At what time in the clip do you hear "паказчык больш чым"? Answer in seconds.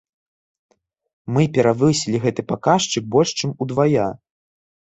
2.53-3.55